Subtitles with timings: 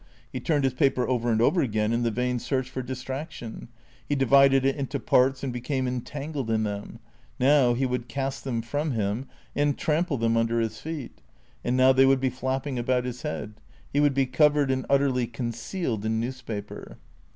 [0.33, 3.67] He turned his paper over and over again in the vain search for distraction;
[4.09, 6.97] he divided it into parts and became entangled in them;
[7.39, 11.21] now he would cast them from him and trample them under his feet;
[11.63, 13.61] and now they would be flap ping about his head;
[13.93, 16.97] he would be covered and utterly concealed in newspaper.